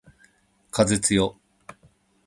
[0.71, 1.37] 風つよ